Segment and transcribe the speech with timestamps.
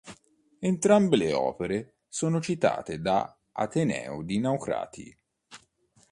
[0.57, 5.15] Entrambe le opere sono citate da Ateneo di Naucrati.